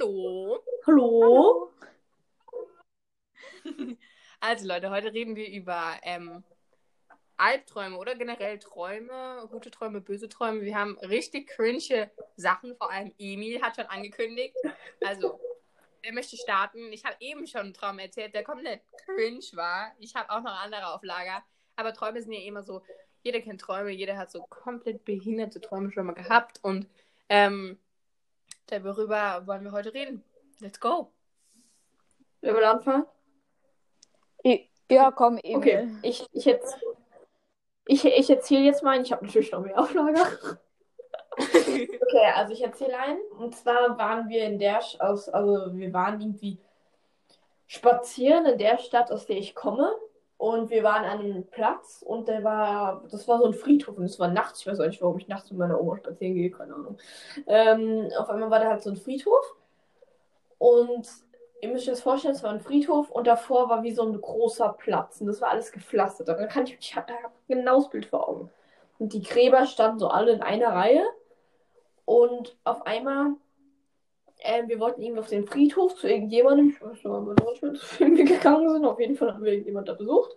[0.00, 0.64] Hallo.
[0.86, 1.70] Hallo?
[4.42, 6.42] Also Leute, heute reden wir über ähm,
[7.36, 10.62] Albträume oder generell Träume, gute Träume, böse Träume.
[10.62, 14.56] Wir haben richtig cringe Sachen, vor allem Emil hat schon angekündigt.
[15.04, 15.38] Also,
[16.02, 16.90] wer möchte starten?
[16.90, 19.92] Ich habe eben schon einen Traum erzählt, der komplett cringe war.
[19.98, 21.44] Ich habe auch noch andere auf Lager.
[21.76, 22.82] Aber Träume sind ja immer so,
[23.22, 26.60] jeder kennt Träume, jeder hat so komplett behinderte Träume schon mal gehabt.
[26.62, 26.88] Und
[27.28, 27.78] ähm,
[28.70, 30.24] darüber wollen wir heute reden.
[30.60, 31.12] Let's go.
[32.40, 33.06] Wer will anfangen?
[34.90, 35.56] Ja, komm, Emil.
[35.56, 36.76] Okay, ich, ich jetzt.
[37.86, 40.26] Ich, ich erzähle jetzt mal, ich habe natürlich noch mehr auf Lager.
[41.38, 43.20] okay, also ich erzähle einen.
[43.38, 46.58] Und zwar waren wir in der, aus, also wir waren irgendwie
[47.66, 49.92] spazieren in der Stadt, aus der ich komme.
[50.40, 54.04] Und wir waren an einem Platz und der war, das war so ein Friedhof und
[54.04, 54.60] es war nachts.
[54.60, 56.96] Ich weiß auch nicht, warum ich nachts mit meiner Oma spazieren gehe, keine Ahnung.
[57.46, 59.54] Ähm, auf einmal war da halt so ein Friedhof
[60.56, 61.06] und
[61.60, 64.18] ihr müsst euch das vorstellen, es war ein Friedhof und davor war wie so ein
[64.18, 66.30] großer Platz und das war alles gepflastert.
[66.30, 68.50] Und dann kann ich, ich habe hab genau das Bild vor Augen.
[68.98, 71.04] Und die Gräber standen so alle in einer Reihe
[72.06, 73.32] und auf einmal,
[74.42, 78.24] ähm, wir wollten irgendwie auf den Friedhof zu irgendjemandem, ich weiß nicht, zu wem wir
[78.24, 80.36] gegangen sind, auf jeden Fall haben wir irgendjemand da besucht.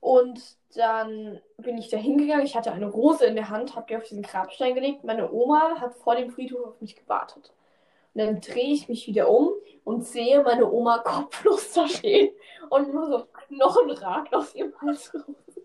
[0.00, 0.40] Und
[0.74, 4.04] dann bin ich da hingegangen, ich hatte eine Rose in der Hand, habe die auf
[4.04, 5.04] diesen Grabstein gelegt.
[5.04, 7.52] Meine Oma hat vor dem Friedhof auf mich gewartet.
[8.14, 9.52] Und dann drehe ich mich wieder um
[9.84, 12.30] und sehe meine Oma kopflos da stehen
[12.70, 15.60] und nur so Knochen ragt aus ihrem Hals raus.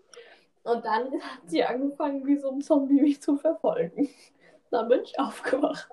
[0.62, 4.08] Und dann hat sie angefangen, wie so ein Zombie mich zu verfolgen.
[4.70, 5.88] Dann bin ich aufgewacht.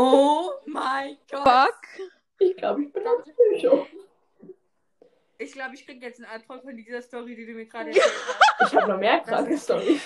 [0.00, 1.42] Oh mein Gott.
[1.42, 2.08] Fuck.
[2.38, 3.84] Ich glaube, ich bin ein Psycho.
[5.38, 8.14] Ich glaube, ich kriege jetzt einen Albtraum von dieser Story, die du mir gerade erzählt
[8.60, 8.72] hast.
[8.72, 10.00] Ich habe noch mehr kranke Storys.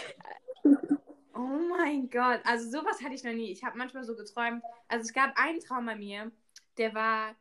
[1.35, 2.41] Oh mein Gott.
[2.45, 3.53] Also sowas hatte ich noch nie.
[3.53, 4.63] Ich habe manchmal so geträumt.
[4.89, 6.33] Also es gab einen Traum bei mir,
[6.79, 7.35] der war.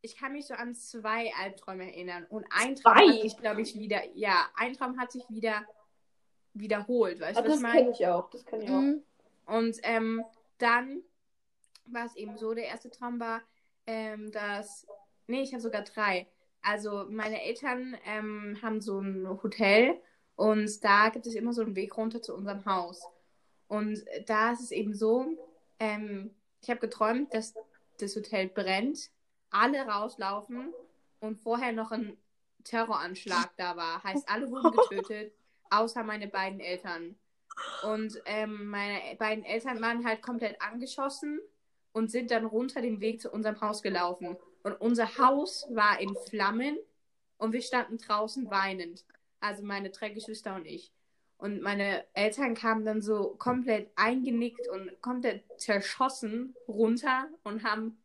[0.00, 2.26] Ich kann mich so an zwei Albträume erinnern.
[2.28, 3.08] Und ein Traum Zwei?
[3.08, 4.02] hat sich, glaube ich, wieder.
[4.14, 5.66] Ja, ein Traum hat sich wieder
[6.54, 7.18] wiederholt.
[7.18, 7.80] Weißt du, ich das meine?
[7.80, 8.30] kenne ich auch.
[8.30, 8.74] Das kenne ich auch.
[8.74, 9.02] Mhm.
[9.46, 10.24] Und ähm,
[10.58, 11.02] dann
[11.92, 13.42] war es eben so, der erste Traum war,
[13.86, 14.86] ähm, dass,
[15.26, 16.26] nee, ich habe sogar drei.
[16.62, 20.00] Also meine Eltern ähm, haben so ein Hotel
[20.36, 23.02] und da gibt es immer so einen Weg runter zu unserem Haus.
[23.68, 25.26] Und da ist es eben so,
[25.78, 27.54] ähm, ich habe geträumt, dass
[27.98, 29.10] das Hotel brennt,
[29.50, 30.72] alle rauslaufen
[31.20, 32.16] und vorher noch ein
[32.64, 34.02] Terroranschlag da war.
[34.02, 35.32] Heißt, alle wurden getötet,
[35.70, 37.16] außer meine beiden Eltern.
[37.82, 41.40] Und ähm, meine beiden Eltern waren halt komplett angeschossen
[41.92, 44.36] und sind dann runter den Weg zu unserem Haus gelaufen.
[44.62, 46.78] Und unser Haus war in Flammen
[47.38, 49.04] und wir standen draußen weinend.
[49.40, 50.92] Also meine drei Geschwister und ich.
[51.38, 57.96] Und meine Eltern kamen dann so komplett eingenickt und komplett zerschossen runter und haben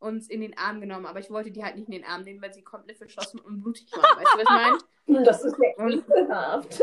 [0.00, 1.06] uns in den Arm genommen.
[1.06, 3.60] Aber ich wollte die halt nicht in den Arm nehmen, weil sie komplett verschossen und
[3.60, 4.18] blutig waren.
[4.18, 4.78] Weißt du, was ich meine?
[5.24, 6.82] Das ist ja Und- ekelhaft.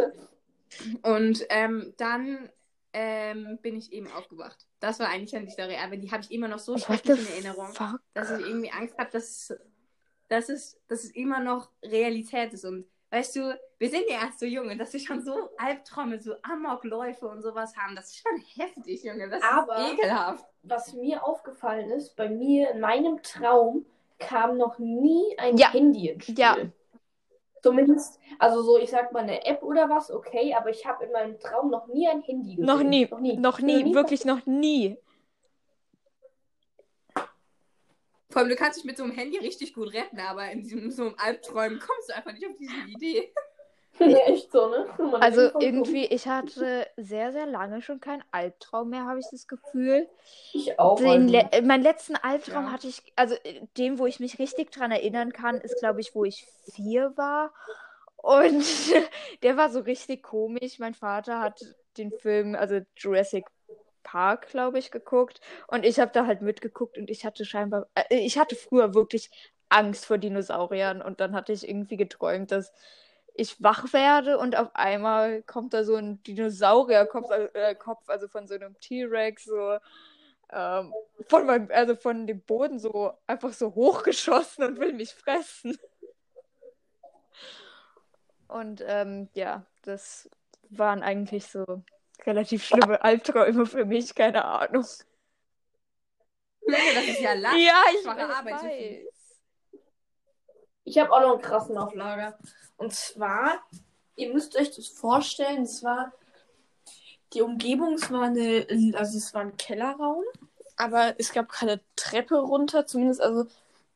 [1.01, 2.49] Und ähm, dann
[2.93, 4.66] ähm, bin ich eben aufgewacht.
[4.79, 7.73] Das war eigentlich die Story, aber die habe ich immer noch so schrecklich in Erinnerung,
[7.73, 7.99] fuck?
[8.13, 9.53] dass ich irgendwie Angst habe, dass,
[10.27, 12.63] dass, es, dass es immer noch Realität ist.
[12.65, 16.19] Und weißt du, wir sind ja erst so jung und dass wir schon so Albträume,
[16.19, 19.29] so Amokläufe und sowas haben, das ist schon heftig, Junge.
[19.29, 20.45] Das Aber- ist ekelhaft.
[20.63, 23.85] Was mir aufgefallen ist, bei mir in meinem Traum
[24.19, 25.71] kam noch nie ein Ja.
[25.71, 26.37] Handy ins Spiel.
[26.39, 26.55] Ja.
[27.67, 31.11] Zumindest, also so, ich sag mal eine App oder was, okay, aber ich habe in
[31.11, 32.65] meinem Traum noch nie ein Handy gesehen.
[32.65, 33.07] Noch nie.
[33.09, 33.37] Noch nie.
[33.37, 34.97] Noch nie, wirklich noch nie.
[38.29, 40.91] Vor allem, du kannst dich mit so einem Handy richtig gut retten, aber in diesem,
[40.91, 43.33] so einem Albträumen kommst du einfach nicht auf diese Idee.
[43.99, 44.85] Ja, echt so, ne?
[44.99, 49.47] Man Also irgendwie, ich hatte sehr, sehr lange schon keinen Albtraum mehr, habe ich das
[49.47, 50.07] Gefühl.
[50.53, 50.99] Ich auch.
[50.99, 52.71] Den le meinen letzten Albtraum Ja.
[52.71, 56.15] hatte ich, also äh, dem, wo ich mich richtig dran erinnern kann, ist, glaube ich,
[56.15, 57.53] wo ich vier war.
[58.17, 58.63] Und
[59.43, 60.79] der war so richtig komisch.
[60.79, 61.61] Mein Vater hat
[61.97, 63.47] den Film, also Jurassic
[64.03, 65.41] Park, glaube ich, geguckt.
[65.67, 69.29] Und ich habe da halt mitgeguckt und ich hatte scheinbar, äh, ich hatte früher wirklich
[69.69, 71.01] Angst vor Dinosauriern.
[71.01, 72.71] Und dann hatte ich irgendwie geträumt, dass
[73.37, 78.47] ich wach werde und auf einmal kommt da so ein Dinosaurierkopf, äh, Kopf, also von
[78.47, 79.77] so einem T-Rex, so
[80.51, 80.93] ähm,
[81.27, 85.77] von meinem, also von dem Boden so einfach so hochgeschossen und will mich fressen.
[88.47, 90.29] Und ähm, ja, das
[90.69, 91.83] waren eigentlich so
[92.25, 94.85] relativ schlimme Albträume für mich, keine Ahnung.
[96.65, 97.55] Das ist ja lang.
[97.57, 99.16] Ja, ich schwache weiß.
[100.87, 102.37] Ich habe auch noch einen krassen auf Lager.
[102.77, 103.63] Und zwar,
[104.15, 106.13] ihr müsst euch das vorstellen, es war
[107.33, 110.23] die Umgebung, es war eine, also es war ein Kellerraum
[110.77, 113.47] aber es gab keine Treppe runter, zumindest also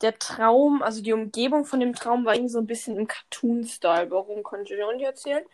[0.02, 4.10] der Traum, also die Umgebung von dem Traum war irgendwie so ein bisschen im Cartoon-Style.
[4.10, 5.46] Warum konnte ich auch nicht erzählen?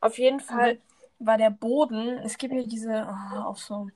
[0.00, 0.78] Auf jeden Fall
[1.18, 3.88] war der Boden, es gibt ja diese, oh, auf so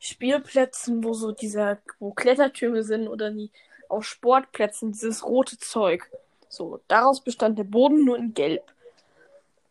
[0.00, 3.52] Spielplätzen, wo so diese, wo Klettertürme sind oder die
[3.88, 6.10] auf Sportplätzen, dieses rote Zeug.
[6.54, 8.72] So, daraus bestand der Boden nur in Gelb.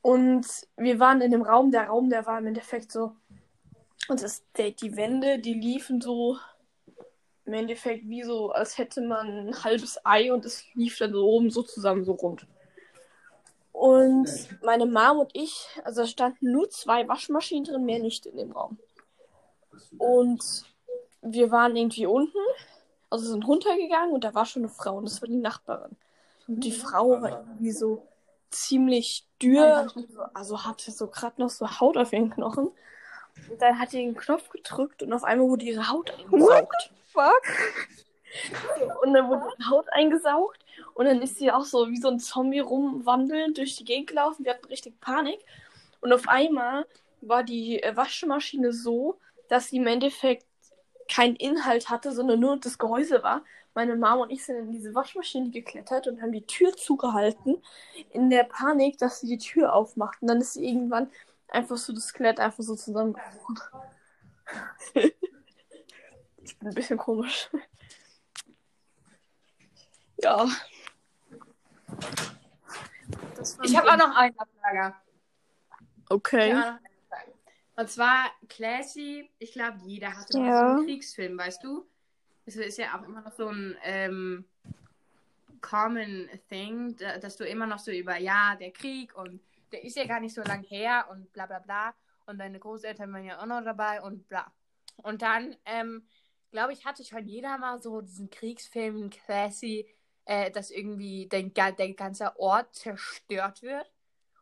[0.02, 0.46] Und
[0.76, 3.14] wir waren in dem Raum, der Raum, der war im Endeffekt so,
[4.10, 6.38] und das, die Wände, die liefen so
[7.46, 11.26] im Endeffekt wie so, als hätte man ein halbes Ei und es lief dann so
[11.26, 12.46] oben so zusammen so rund.
[13.72, 14.30] Und
[14.62, 18.78] meine Mom und ich, also standen nur zwei Waschmaschinen drin, mehr nicht in dem Raum.
[19.98, 20.66] Und
[21.22, 22.38] wir waren irgendwie unten,
[23.10, 25.96] also sind runtergegangen und da war schon eine Frau und das war die Nachbarin.
[26.48, 28.08] Und die Frau war irgendwie so
[28.50, 29.88] ziemlich dürr,
[30.34, 32.72] also hatte so gerade noch so Haut auf ihren Knochen.
[33.50, 36.92] Und dann hat sie den Knopf gedrückt und auf einmal wurde ihre Haut eingesaugt.
[37.12, 37.44] Fuck.
[39.04, 40.64] Und dann wurde die Haut eingesaugt
[40.94, 44.46] und dann ist sie auch so wie so ein Zombie rumwandelnd durch die Gegend gelaufen.
[44.46, 45.40] Wir hatten richtig Panik.
[46.02, 46.86] Und auf einmal
[47.22, 49.20] war die äh, Waschmaschine so,
[49.50, 50.46] dass sie im Endeffekt
[51.10, 53.44] keinen Inhalt hatte, sondern nur das Gehäuse war.
[53.76, 57.62] Meine Mama und ich sind in diese Waschmaschine geklettert und haben die Tür zugehalten,
[58.12, 60.22] in der Panik, dass sie die Tür aufmacht.
[60.22, 61.10] Und dann ist sie irgendwann
[61.48, 63.60] einfach so das Skelett einfach so zusammengebrochen.
[64.94, 67.50] ich bin ein bisschen komisch.
[70.18, 70.48] ja.
[73.64, 74.96] Ich habe auch noch einen Ablager.
[76.10, 76.50] Okay.
[76.52, 76.80] Ja.
[77.76, 80.60] Und zwar Classy, ich glaube, jeder hatte Ja.
[80.60, 81.88] so einen Kriegsfilm, weißt du?
[82.46, 84.46] Es ist ja auch immer noch so ein ähm,
[85.62, 89.42] common thing, da- dass du immer noch so über, ja, der Krieg und
[89.72, 91.94] der ist ja gar nicht so lang her und bla bla bla.
[92.26, 94.52] Und deine Großeltern waren ja auch noch dabei und bla.
[94.98, 96.06] Und dann, ähm,
[96.52, 99.88] glaube ich, hatte schon jeder mal so diesen Kriegsfilm Classy,
[100.26, 103.92] äh, dass irgendwie der, der ganze Ort zerstört wird.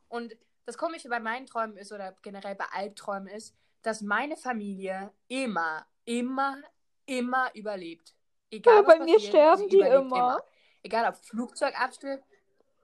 [0.09, 5.12] Und das Komische bei meinen Träumen ist, oder generell bei Albträumen ist, dass meine Familie
[5.27, 6.62] immer, immer,
[7.06, 8.15] immer überlebt.
[8.50, 10.44] Egal, Ja, bei mir passiert, sterben die überlebt immer.
[10.83, 12.25] Egal ob Flugzeug abstürzt,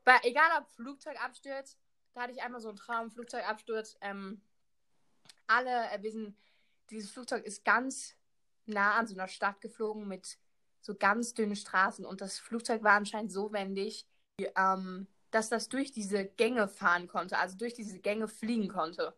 [0.05, 1.77] bei, egal ob Flugzeug abstürzt,
[2.13, 3.97] da hatte ich einmal so einen Traum, Flugzeugabsturz.
[4.01, 4.41] Ähm,
[5.47, 6.37] alle äh, wissen,
[6.89, 8.15] dieses Flugzeug ist ganz
[8.65, 10.37] nah an so einer Stadt geflogen mit
[10.81, 15.69] so ganz dünnen Straßen und das Flugzeug war anscheinend so wendig, wie, ähm, dass das
[15.69, 19.13] durch diese Gänge fahren konnte, also durch diese Gänge fliegen konnte.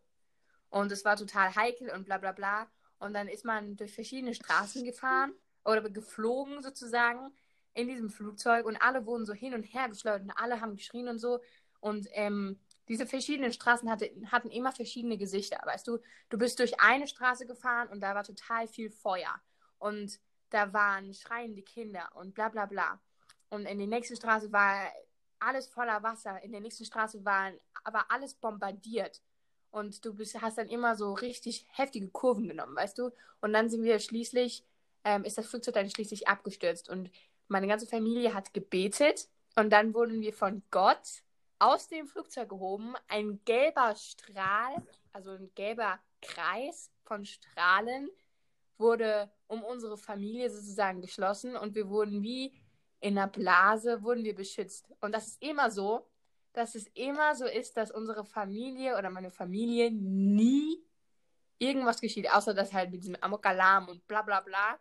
[0.70, 2.68] Und es war total heikel und bla bla bla.
[3.00, 7.32] Und dann ist man durch verschiedene Straßen gefahren oder geflogen sozusagen
[7.74, 11.08] in diesem Flugzeug und alle wurden so hin und her geschleudert und alle haben geschrien
[11.08, 11.40] und so.
[11.80, 12.60] Und ähm,
[12.90, 15.62] diese verschiedenen Straßen hatte, hatten immer verschiedene Gesichter.
[15.64, 16.00] Weißt du,
[16.30, 19.34] du bist durch eine Straße gefahren und da war total viel Feuer.
[19.78, 20.20] Und
[20.50, 23.00] da waren schreiende Kinder und bla bla bla.
[23.50, 24.92] Und in der nächsten Straße war
[25.40, 26.42] alles voller Wasser.
[26.44, 29.22] In der nächsten Straße waren, war alles bombardiert.
[29.72, 33.12] Und du bist, hast dann immer so richtig heftige Kurven genommen, weißt du?
[33.42, 34.64] Und dann sind wir schließlich,
[35.04, 36.90] ähm, ist das Flugzeug dann schließlich abgestürzt.
[36.90, 37.12] Und
[37.48, 39.30] meine ganze Familie hat gebetet.
[39.56, 41.24] Und dann wurden wir von Gott
[41.60, 42.96] aus dem Flugzeug gehoben.
[43.08, 44.76] Ein gelber Strahl,
[45.12, 48.10] also ein gelber Kreis von Strahlen,
[48.78, 51.56] wurde um unsere Familie sozusagen geschlossen.
[51.56, 52.54] Und wir wurden wie
[53.02, 54.92] in einer Blase, wurden wir beschützt.
[55.00, 56.08] Und das ist immer so,
[56.54, 60.84] dass es immer so ist, dass unsere Familie oder meine Familie nie
[61.60, 64.80] irgendwas geschieht, außer dass halt mit diesem Amok-Alarm und bla bla bla.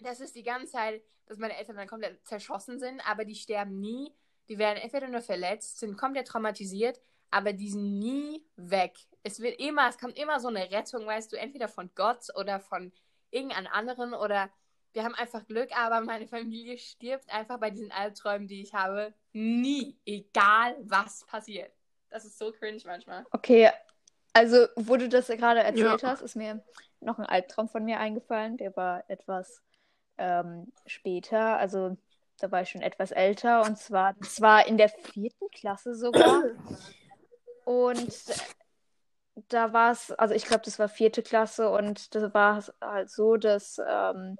[0.00, 3.80] Das ist die ganze Zeit, dass meine Eltern dann komplett zerschossen sind, aber die sterben
[3.80, 4.12] nie.
[4.48, 8.96] Die werden entweder nur verletzt, sind komplett traumatisiert, aber die sind nie weg.
[9.22, 12.60] Es wird immer, es kommt immer so eine Rettung, weißt du, entweder von Gott oder
[12.60, 12.92] von
[13.30, 14.50] irgendeinem anderen oder
[14.96, 19.12] wir haben einfach Glück, aber meine Familie stirbt einfach bei diesen Albträumen, die ich habe,
[19.34, 21.70] nie, egal was passiert.
[22.08, 23.26] Das ist so cringe manchmal.
[23.30, 23.70] Okay,
[24.32, 26.08] also wo du das gerade erzählt Ja.
[26.08, 26.64] hast, ist mir
[27.00, 28.56] noch ein Albtraum von mir eingefallen.
[28.56, 29.60] Der war etwas
[30.16, 31.98] ähm, später, also
[32.40, 36.42] da war ich schon etwas älter und zwar, das war in der vierten Klasse sogar.
[37.66, 38.14] Und
[39.48, 43.10] da war es, also ich glaube, das war vierte Klasse und da war es halt
[43.10, 44.38] so, dass ähm,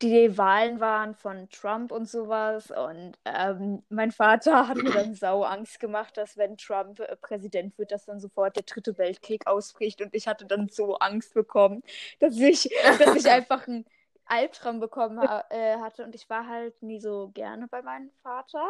[0.00, 2.70] die Wahlen waren von Trump und sowas.
[2.70, 7.76] Und ähm, mein Vater hat mir dann sau Angst gemacht, dass wenn Trump äh, Präsident
[7.78, 10.00] wird, dass dann sofort der dritte Weltkrieg ausbricht.
[10.00, 11.82] Und ich hatte dann so Angst bekommen,
[12.20, 13.84] dass ich, dass ich einfach einen
[14.26, 16.04] Albtraum bekommen ha äh, hatte.
[16.04, 18.68] Und ich war halt nie so gerne bei meinem Vater.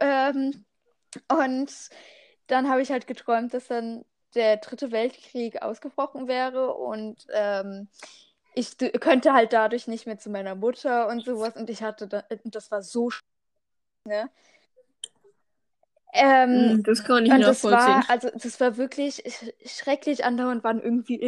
[0.00, 0.64] Ähm,
[1.28, 1.72] und
[2.48, 4.04] dann habe ich halt geträumt, dass dann
[4.34, 7.88] der dritte Weltkrieg ausgebrochen wäre und ähm,
[8.56, 12.24] ich könnte halt dadurch nicht mehr zu meiner Mutter und sowas und ich hatte da,
[12.44, 13.22] und das war so sch-
[14.06, 14.30] ne?
[16.12, 17.70] Ähm, Hm, Das kann ich und das nachvollziehen.
[17.70, 20.24] war, also das war wirklich sch- schrecklich.
[20.24, 21.18] Andauernd waren irgendwie,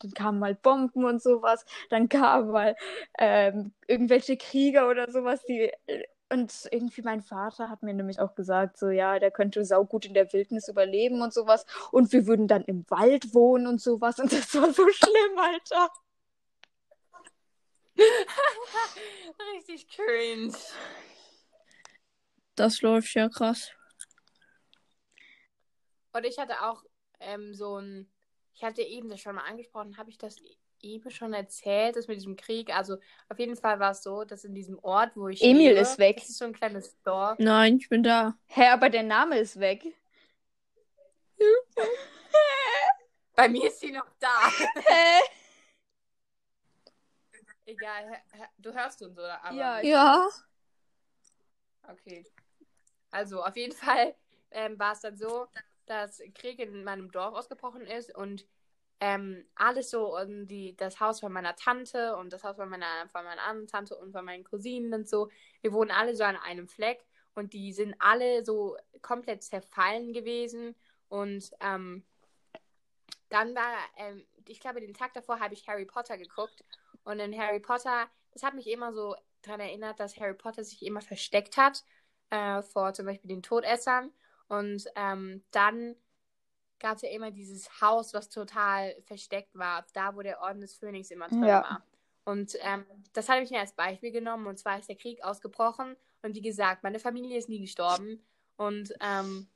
[0.00, 2.76] dann kamen mal Bomben und sowas, dann kamen mal
[3.18, 5.72] ähm, irgendwelche Krieger oder sowas, die
[6.30, 10.14] und irgendwie mein Vater hat mir nämlich auch gesagt, so ja, der könnte saugut in
[10.14, 11.66] der Wildnis überleben und sowas.
[11.92, 14.18] Und wir würden dann im Wald wohnen und sowas.
[14.18, 15.90] Und das war so schlimm, Alter.
[19.54, 20.54] Richtig cringe.
[22.54, 23.70] Das läuft ja krass.
[26.12, 26.82] Und ich hatte auch
[27.20, 28.10] ähm, so ein,
[28.54, 30.36] ich hatte eben das schon mal angesprochen, habe ich das
[30.80, 32.74] eben schon erzählt, das mit diesem Krieg.
[32.74, 32.96] Also
[33.28, 35.98] auf jeden Fall war es so, dass in diesem Ort, wo ich Emil lebe, ist
[35.98, 36.16] weg.
[36.16, 37.38] Das ist so ein kleines Dorf.
[37.38, 38.36] Nein, ich bin da.
[38.46, 39.82] Hä, aber der Name ist weg.
[43.34, 44.48] Bei mir ist sie noch da.
[44.74, 45.20] Hä?
[47.66, 48.22] Egal,
[48.58, 49.42] du hörst uns, oder?
[49.44, 49.80] Aber Ja.
[49.80, 50.28] Ja.
[51.88, 52.24] Okay.
[53.10, 54.14] Also auf jeden Fall
[54.50, 55.46] ähm, war es dann so,
[55.86, 58.46] dass Krieg in meinem Dorf ausgebrochen ist und
[59.00, 63.08] ähm, alles so und die, das Haus von meiner Tante und das Haus von meiner,
[63.10, 65.28] von meiner anderen Tante und von meinen Cousinen und so,
[65.60, 67.04] wir wohnen alle so an einem Fleck
[67.34, 70.74] und die sind alle so komplett zerfallen gewesen
[71.08, 72.04] und ähm,
[73.28, 76.64] dann war, ähm, ich glaube, den Tag davor habe ich Harry Potter geguckt
[77.06, 80.84] und in Harry Potter, das hat mich immer so daran erinnert, dass Harry Potter sich
[80.84, 81.84] immer versteckt hat
[82.30, 84.12] äh, vor zum Beispiel den Todessern.
[84.48, 85.96] Und ähm, dann
[86.78, 90.74] gab es ja immer dieses Haus, was total versteckt war, da wo der Orden des
[90.74, 91.62] Phönix immer drin Ja.
[91.62, 91.82] war.
[92.24, 94.46] Und ähm, das habe ich mir als Beispiel genommen.
[94.48, 95.96] Und zwar ist der Krieg ausgebrochen.
[96.22, 98.20] Und wie gesagt, meine Familie ist nie gestorben.
[98.56, 99.48] Und ähm,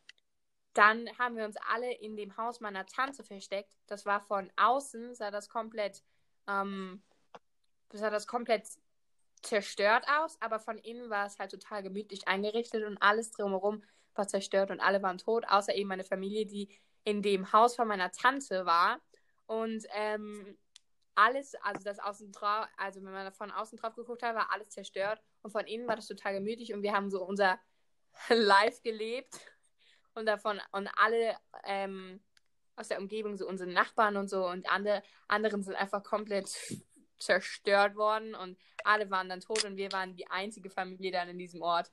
[0.74, 3.70] dann haben wir uns alle in dem Haus meiner Tante versteckt.
[3.88, 6.04] Das war von außen, sah das komplett,
[6.46, 7.02] ähm,
[7.92, 8.66] sah das komplett
[9.42, 13.82] zerstört aus, aber von innen war es halt total gemütlich eingerichtet und alles drumherum
[14.14, 16.68] war zerstört und alle waren tot, außer eben meine Familie, die
[17.04, 19.00] in dem Haus von meiner Tante war.
[19.46, 20.58] Und ähm,
[21.14, 24.70] alles, also das außen drauf, also wenn man von außen drauf geguckt hat, war alles
[24.70, 27.58] zerstört und von innen war das total gemütlich und wir haben so unser
[28.28, 29.34] Life gelebt
[30.14, 32.20] und davon und alle ähm,
[32.76, 36.56] aus der Umgebung, so unsere Nachbarn und so und andere, anderen sind einfach komplett
[37.20, 41.38] zerstört worden und alle waren dann tot und wir waren die einzige Familie dann in
[41.38, 41.90] diesem Ort.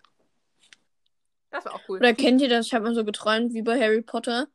[1.52, 2.00] Das war auch cool.
[2.00, 2.68] Oder kennt ihr das?
[2.68, 4.48] Ich habe mal so geträumt, wie bei Harry Potter,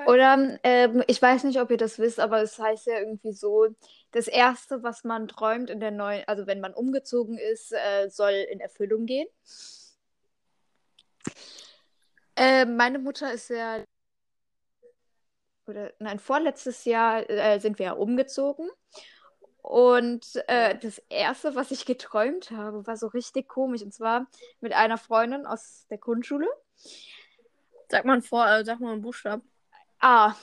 [0.07, 3.67] Oder ähm, ich weiß nicht, ob ihr das wisst, aber es heißt ja irgendwie so,
[4.11, 8.31] das Erste, was man träumt in der neuen, also wenn man umgezogen ist, äh, soll
[8.31, 9.27] in Erfüllung gehen.
[12.35, 13.83] Äh, meine Mutter ist ja,
[15.67, 18.69] oder nein, vorletztes Jahr äh, sind wir ja umgezogen.
[19.61, 23.81] Und äh, das Erste, was ich geträumt habe, war so richtig komisch.
[23.81, 24.27] Und zwar
[24.61, 26.47] mit einer Freundin aus der Grundschule.
[27.89, 29.43] Sag mal vor, äh, sag mal einen Buchstaben.
[29.99, 30.33] Ah.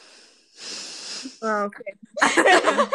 [1.40, 1.98] Ah, okay.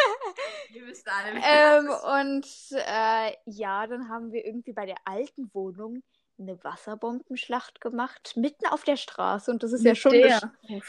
[0.74, 1.40] Ihr wisst alle.
[1.44, 6.04] Ähm, und äh, ja, dann haben wir irgendwie bei der alten Wohnung
[6.40, 9.50] eine Wasserbombenschlacht gemacht, mitten auf der Straße.
[9.50, 10.52] Und das ist ja Mit schon eine, der.
[10.70, 10.82] Oh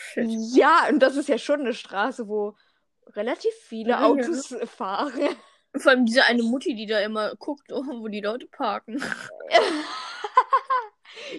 [0.55, 2.57] ja, und das ist ja schon eine Straße, wo
[3.09, 4.05] relativ viele Ja.
[4.05, 5.13] Autos äh, fahren.
[5.77, 9.03] Vor allem diese eine Mutti, die da immer guckt, wo die Leute parken.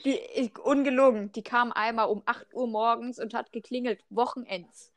[0.06, 4.92] Die, ich, ungelogen, die kam einmal um 8 Uhr morgens und hat geklingelt, Wochenends.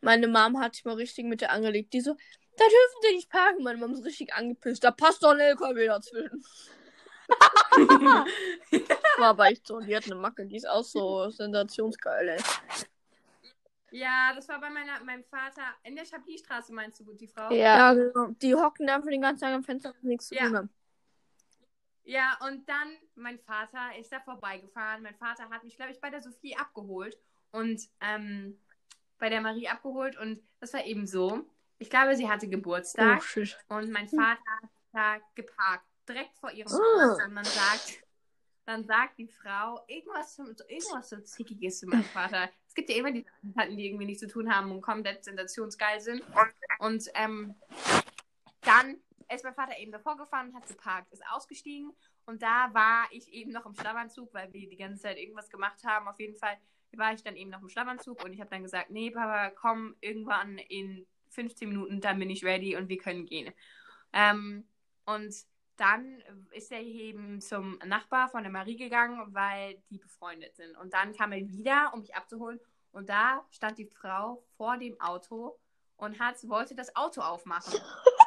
[0.00, 1.92] Meine Mom hat sich mal richtig mit der angelegt.
[1.92, 3.64] Die so, da dürfen sie nicht parken.
[3.64, 4.84] Meine Mom ist richtig angepisst.
[4.84, 6.44] Da passt doch ein LKW dazwischen.
[9.18, 9.80] War aber echt so.
[9.80, 10.46] Die hat eine Macke.
[10.46, 12.40] Die ist auch so sensationsgeil, ey.
[13.90, 17.50] Ja, das war bei meiner, meinem Vater in der Chablis-Straße, meinst du, die Frau?
[17.50, 17.92] Ja.
[17.92, 18.28] Ja, genau.
[18.42, 20.42] Die hocken da für den ganzen Tag am Fenster und nichts zu Ja.
[20.46, 20.70] tun haben.
[22.08, 25.02] Ja, und dann, mein Vater ist da vorbeigefahren.
[25.02, 27.18] Mein Vater hat mich, glaube ich, bei der Sophie abgeholt
[27.50, 28.58] und ähm,
[29.18, 30.16] bei der Marie abgeholt.
[30.16, 31.44] Und das war eben so.
[31.78, 33.22] Ich glaube, sie hatte Geburtstag
[33.68, 37.10] Oh, und mein Vater hat da geparkt, direkt vor ihrem Ah.
[37.10, 37.22] Haus.
[37.26, 38.02] Und dann sagt,
[38.64, 42.48] dann sagt die Frau irgendwas, so- irgendwas so Zickiges zu meinem Vater.
[42.66, 46.00] Es gibt ja immer die Tanten, die irgendwie nichts zu tun haben und komplett sensationsgeil
[46.00, 46.22] sind.
[46.78, 47.54] Und ähm,
[48.62, 48.96] dann
[49.34, 51.92] ist mein Vater eben davor gefahren hat geparkt, ist ausgestiegen
[52.26, 55.84] und da war ich eben noch im Schlafanzug, weil wir die ganze Zeit irgendwas gemacht
[55.84, 56.08] haben.
[56.08, 56.56] Auf jeden Fall
[56.92, 59.96] war ich dann eben noch im Schlafanzug und ich habe dann gesagt, nee, Papa, komm
[60.00, 63.52] irgendwann in 15 Minuten, dann bin ich ready und wir können gehen.
[64.12, 64.66] Ähm,
[65.04, 65.34] und
[65.76, 70.76] dann ist er eben zum Nachbar von der Marie gegangen, weil die befreundet sind.
[70.76, 72.58] Und dann kam er wieder, um mich abzuholen.
[72.90, 75.58] Und da stand die Frau vor dem Auto
[75.96, 77.74] und hat, wollte das Auto aufmachen,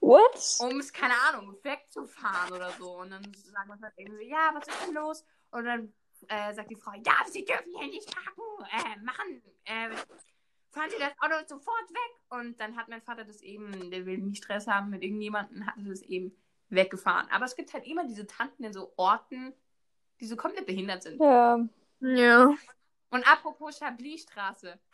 [0.00, 0.56] What?
[0.60, 2.98] um es, keine Ahnung, wegzufahren oder so.
[2.98, 5.24] Und dann sagt man halt irgendwie, ja, was ist denn los?
[5.50, 5.92] Und dann
[6.28, 8.42] äh, sagt die Frau, ja, Sie dürfen hier nicht parken,
[8.72, 9.90] äh, machen, äh,
[10.70, 12.12] fahren Sie das Auto sofort weg.
[12.30, 15.74] Und dann hat mein Vater das eben, der will nie Stress haben mit irgendjemandem, hat
[15.78, 16.36] das eben
[16.68, 17.28] weggefahren.
[17.30, 19.52] Aber es gibt halt immer diese Tanten in so Orten,
[20.20, 21.20] die so komplett behindert sind.
[21.20, 21.58] Ja.
[22.00, 22.54] Ja.
[23.10, 24.78] Und apropos Chablis-Straße.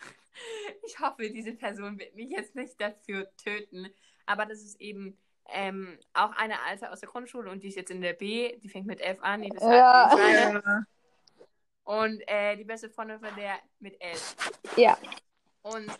[0.86, 3.92] Ich hoffe, diese Person wird mich jetzt nicht dafür töten.
[4.28, 5.16] Aber das ist eben
[5.48, 8.56] ähm, auch eine Alte aus der Grundschule und die ist jetzt in der B.
[8.58, 9.40] Die fängt mit 11 an.
[9.42, 10.10] Die ist Ja.
[10.10, 10.62] halt.
[11.84, 14.36] Und äh, die beste Freundin von der mit 11.
[14.76, 14.98] Ja.
[15.62, 15.90] Und,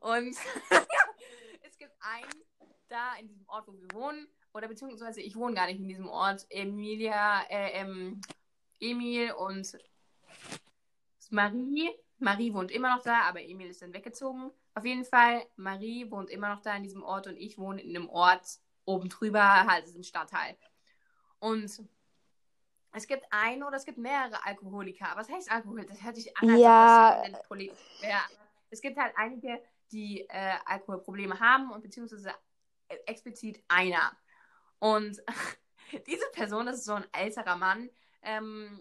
[0.00, 0.36] und
[1.62, 2.44] es gibt einen
[2.90, 6.06] da in diesem Ort, wo wir wohnen, oder beziehungsweise ich wohne gar nicht in diesem
[6.06, 6.44] Ort.
[6.50, 8.20] Emilia, äh, ähm,
[8.78, 9.78] Emil und
[11.30, 11.88] Marie.
[12.18, 14.50] Marie wohnt immer noch da, aber Emil ist dann weggezogen.
[14.74, 17.94] Auf jeden Fall, Marie wohnt immer noch da in diesem Ort und ich wohne in
[17.94, 20.56] einem Ort oben drüber, halt ist ein Stadtteil.
[21.38, 21.70] Und
[22.92, 25.12] es gibt ein oder es gibt mehrere Alkoholiker.
[25.14, 25.84] Was heißt Alkohol?
[25.84, 27.22] Das hört sich an, als Ja.
[27.24, 27.50] ob das
[28.00, 28.20] wäre.
[28.70, 32.32] Es gibt halt einige, die äh, Alkoholprobleme haben und beziehungsweise
[32.88, 34.12] äh, explizit einer.
[34.78, 35.22] Und
[36.06, 37.90] diese Person, das ist so ein älterer Mann,
[38.22, 38.80] ähm,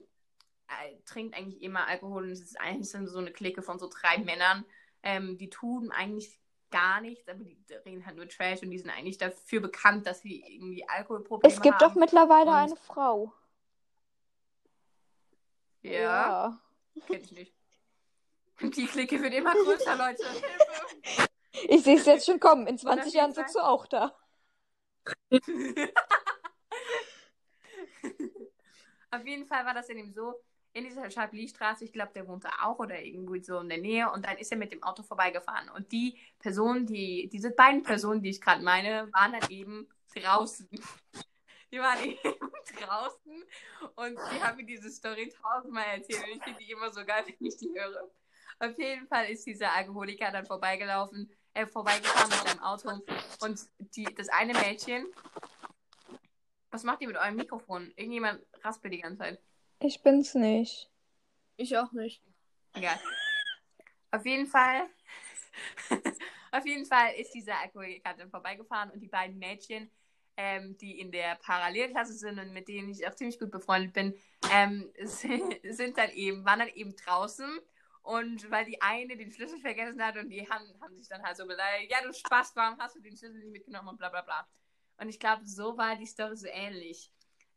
[0.68, 4.18] äh, trinkt eigentlich immer Alkohol und es ist eigentlich so eine Clique von so drei
[4.20, 4.66] Männern.
[5.04, 6.40] Ähm, die tun eigentlich
[6.70, 10.22] gar nichts, aber die reden halt nur Trash und die sind eigentlich dafür bekannt, dass
[10.22, 11.90] sie irgendwie Alkoholprobleme Es gibt haben.
[11.90, 13.34] doch mittlerweile Und- eine Frau.
[15.82, 16.60] Ja,
[17.08, 17.54] kenn ich nicht.
[18.62, 20.24] Die Clique wird immer größer, Leute.
[21.68, 22.66] Ich sehe es jetzt schon kommen.
[22.66, 24.16] In auf 20 jeden Jahren sitzt du auch da.
[29.12, 30.34] Auf jeden Fall war das in dem so,
[30.74, 34.26] in dieser Chablis-Straße, ich glaube, der wohnte auch oder irgendwie so in der Nähe und
[34.26, 35.70] dann ist er mit dem Auto vorbeigefahren.
[35.70, 40.70] Und die Personen, die, diese beiden Personen, die ich gerade meine, waren dann eben draußen.
[41.72, 42.36] Die waren eben
[42.80, 43.44] draußen
[43.96, 47.24] und die haben mir diese Story tausendmal erzählt und ich finde die immer so geil,
[47.26, 48.10] wenn ich die höre.
[48.60, 52.90] Auf jeden Fall ist dieser Alkoholiker dann vorbeigelaufen, äh, vorbeigefahren mit seinem Auto
[53.42, 53.60] und
[53.96, 55.08] die, das eine Mädchen,
[56.70, 57.92] was macht ihr mit eurem Mikrofon?
[57.96, 59.42] Irgendjemand raspelt die ganze Zeit.
[59.84, 60.92] Ich bin's nicht.
[61.58, 62.22] Ich auch nicht.
[62.76, 63.00] Egal.
[64.12, 64.88] Auf jeden Fall.
[66.52, 69.90] auf jeden Fall ist dieser Alkoholiker dann vorbeigefahren und die beiden Mädchen,
[70.38, 74.14] ähm, die in der Parallelklasse sind und mit denen ich auch ziemlich gut befreundet bin,
[74.52, 77.60] ähm, sind, sind dann eben, waren dann eben draußen.
[78.04, 81.38] Und weil die eine den Schlüssel vergessen hat und die haben, haben sich dann halt
[81.38, 84.22] so beleidigt, ja, du Spaß, warum hast du den Schlüssel nicht mitgenommen und bla bla
[84.22, 84.48] bla.
[84.98, 87.12] Und ich glaube, so war die Story so ähnlich.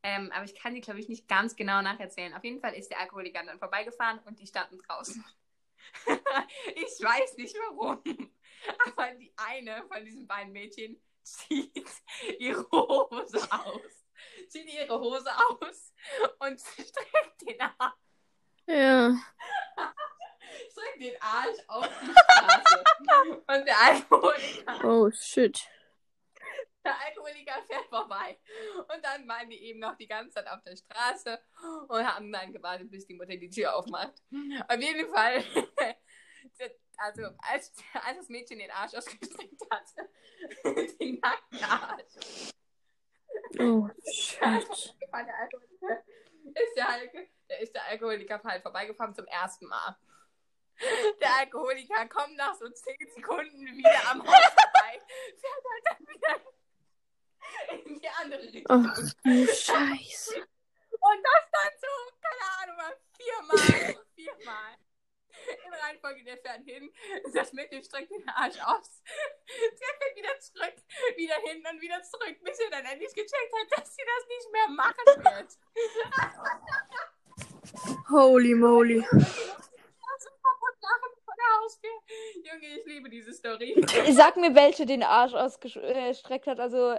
[0.06, 2.34] Ähm, aber ich kann die, glaube ich, nicht ganz genau nacherzählen.
[2.34, 5.24] Auf jeden Fall ist der Alkoholiker dann vorbeigefahren und die standen draußen.
[6.76, 8.02] ich weiß nicht warum.
[8.86, 11.86] Aber die eine von diesen beiden Mädchen zieht
[12.38, 14.04] ihre Hose aus.
[14.48, 15.94] Zieht ihre Hose aus
[16.38, 17.94] und streckt den Arsch,
[18.66, 19.16] Ja.
[20.70, 22.84] streckt den Arsch auf die Straße.
[23.46, 25.66] Und der Alkoholiker Oh, shit.
[26.84, 28.38] Der Alkoholiker fährt vorbei.
[28.76, 31.40] Und dann waren die eben noch die ganze Zeit auf der Straße
[31.88, 34.12] und haben dann gewartet, bis die Mutter die Tür aufmacht.
[34.68, 35.42] Auf jeden Fall,
[36.98, 40.10] also als, als das Mädchen den Arsch ausgestreckt hatte,
[41.00, 42.52] den nackten Arsch,
[43.58, 44.94] Oh, shit.
[45.10, 46.04] war der Alkoholiker,
[46.54, 49.96] ist der, Alko- da ist der Alkoholiker halt vorbeigefahren zum ersten Mal.
[51.20, 55.00] Der Alkoholiker kommt nach so 10 Sekunden wieder am Haus vorbei,
[55.40, 56.40] fährt halt dann wieder
[57.84, 58.64] in die andere Richtung.
[58.68, 60.36] Ach du Scheiße.
[60.36, 64.76] Und das dann so, keine Ahnung, mal viermal, viermal.
[65.66, 66.90] In Reihenfolge, der fährt hin,
[67.34, 69.02] das Mädchen streckt den Arsch aus.
[69.46, 70.74] Der fährt wieder zurück,
[71.16, 74.52] wieder hin und wieder zurück, bis er dann endlich gecheckt hat, dass sie das nicht
[74.52, 75.58] mehr machen wird.
[78.10, 79.04] Holy moly.
[82.42, 83.74] Junge, ich liebe diese Story.
[84.10, 86.60] Sag mir, welche den Arsch ausgestreckt hat.
[86.60, 86.96] Also,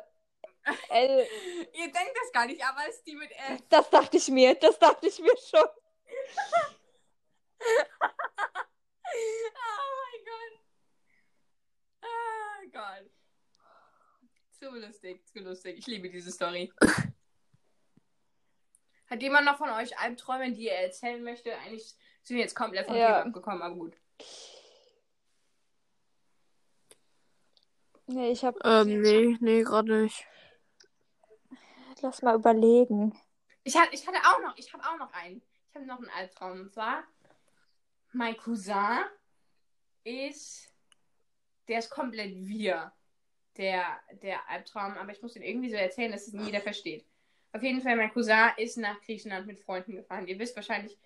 [0.89, 1.27] L.
[1.73, 3.61] Ihr denkt das gar nicht, aber es ist die mit F.
[3.69, 4.55] Das dachte ich mir.
[4.55, 5.65] Das dachte ich mir schon.
[9.17, 10.53] Oh mein Gott.
[12.03, 13.09] Oh Gott.
[14.51, 15.77] Zu lustig, zu lustig.
[15.77, 16.71] Ich liebe diese Story.
[19.09, 21.55] Hat jemand noch von euch Albträume, die er erzählen möchte?
[21.59, 23.07] Eigentlich sind wir jetzt komplett vom Ja.
[23.07, 23.95] Thema abgekommen, aber gut.
[28.07, 28.55] Nee, ich hab.
[28.65, 30.27] Ähm, nee, nee, gerade nicht.
[32.05, 33.17] Lass mal überlegen.
[33.63, 35.41] Ich hatte, ich hatte auch noch, ich habe auch noch einen.
[35.69, 36.61] Ich habe noch einen Albtraum.
[36.61, 37.03] Und zwar,
[38.13, 39.03] mein Cousin
[40.03, 40.71] ist,
[41.67, 42.93] der ist komplett wir,
[43.57, 44.93] der, der Albtraum.
[44.93, 47.05] Aber ich muss den irgendwie so erzählen, dass es nie jeder versteht.
[47.51, 50.27] Auf jeden Fall, mein Cousin ist nach Griechenland mit Freunden gefahren.
[50.27, 50.97] Ihr wisst wahrscheinlich,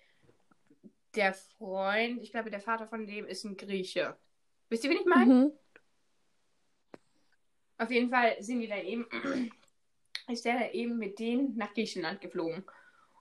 [1.14, 4.16] der Freund, ich glaube, der Vater von dem ist ein Grieche.
[4.68, 5.34] Wisst ihr, wen ich meine?
[5.34, 5.52] Mhm.
[7.78, 9.08] Auf jeden Fall sind die dann eben,
[10.30, 12.64] ist der dann eben mit denen nach Griechenland geflogen.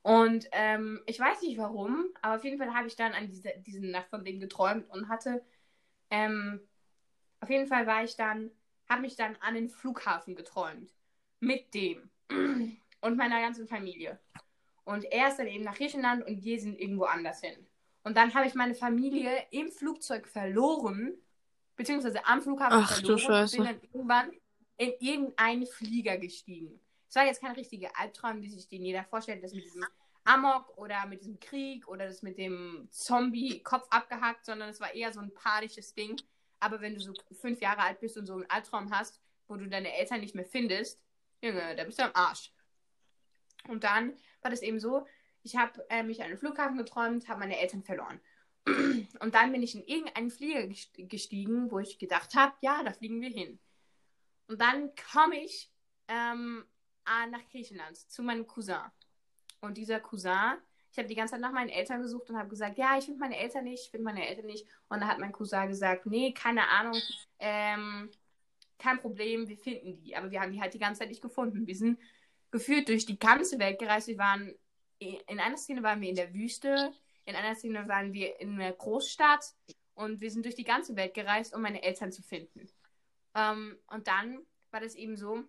[0.02, 3.54] Und ähm, ich weiß nicht warum, aber auf jeden Fall habe ich dann an diese,
[3.66, 5.44] diese Nacht von denen geträumt und hatte,
[6.10, 6.62] ähm,
[7.42, 8.52] auf jeden Fall war ich dann,
[8.88, 10.92] habe mich dann an den Flughafen geträumt.
[11.42, 12.10] Mit dem.
[13.02, 14.20] und meiner ganzen Familie.
[14.84, 17.68] Und er ist dann eben nach Griechenland und wir sind irgendwo anders hin.
[18.04, 21.14] Und dann habe ich meine Familie im Flugzeug verloren,
[21.76, 24.32] beziehungsweise am Flughafen Ach, du verloren und bin dann irgendwann
[24.78, 26.80] in irgendeinen Flieger gestiegen.
[27.10, 29.84] Es war jetzt kein richtiger Albtraum, wie sich den jeder vorstellt, das mit diesem
[30.26, 35.12] Amok oder mit diesem Krieg oder das mit dem Zombie-Kopf abgehackt, sondern es war eher
[35.12, 36.22] so ein panisches Ding.
[36.60, 39.68] Aber wenn du so fünf Jahre alt bist und so einen Albtraum hast, wo du
[39.68, 41.02] deine Eltern nicht mehr findest,
[41.42, 42.54] Junge, da bist du am Arsch.
[43.68, 45.08] Und dann war das eben so,
[45.42, 48.20] ich habe äh, mich an einen Flughafen geträumt, habe meine Eltern verloren.
[48.68, 52.94] Und dann bin ich in irgendeinen Flieger gest- gestiegen, wo ich gedacht habe, ja, da
[52.94, 53.60] fliegen wir hin.
[54.48, 55.72] Und dann komme ich
[56.08, 56.66] ähm,
[57.10, 58.82] ah, nach Griechenland zu meinem Cousin.
[59.62, 60.58] Und dieser Cousin,
[60.92, 63.20] ich habe die ganze Zeit nach meinen Eltern gesucht und habe gesagt, ja, ich finde
[63.20, 64.66] meine Eltern nicht, ich finde meine Eltern nicht.
[64.88, 67.00] Und dann hat mein Cousin gesagt, nee, keine Ahnung,
[67.40, 68.10] ähm,
[68.78, 70.16] kein Problem, wir finden die.
[70.16, 71.68] Aber wir haben die halt die ganze Zeit nicht gefunden.
[71.68, 72.00] Wir sind
[72.52, 74.08] gefühlt durch die ganze Welt gereist.
[74.08, 74.54] Wir waren,
[75.00, 76.94] in einer Szene waren wir in der Wüste,
[77.26, 79.54] in einer Szene waren wir in einer Großstadt
[79.94, 82.70] und wir sind durch die ganze Welt gereist, um meine Eltern zu finden.
[83.36, 84.40] Ähm, und dann
[84.72, 85.44] war das eben so,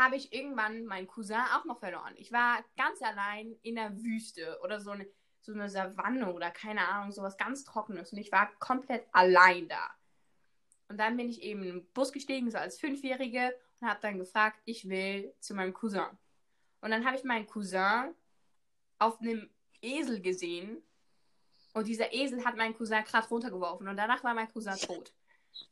[0.00, 2.14] habe ich irgendwann meinen Cousin auch noch verloren.
[2.16, 5.06] Ich war ganz allein in der Wüste oder so eine,
[5.42, 8.10] so eine Savanne oder keine Ahnung, sowas ganz Trockenes.
[8.10, 9.90] Und ich war komplett allein da.
[10.88, 14.18] Und dann bin ich eben in den Bus gestiegen, so als Fünfjährige, und habe dann
[14.18, 16.18] gefragt, ich will zu meinem Cousin.
[16.80, 18.14] Und dann habe ich meinen Cousin
[18.98, 19.50] auf einem
[19.82, 20.82] Esel gesehen.
[21.74, 23.86] Und dieser Esel hat meinen Cousin gerade runtergeworfen.
[23.86, 25.12] Und danach war mein Cousin tot.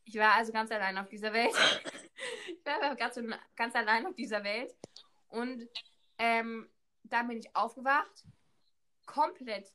[0.05, 1.55] Ich war also ganz allein auf dieser Welt.
[2.69, 3.19] War ganz,
[3.57, 4.75] ganz allein auf dieser Welt.
[5.29, 5.69] Und
[6.19, 6.69] ähm,
[7.05, 8.25] dann bin ich aufgewacht,
[9.07, 9.71] komplett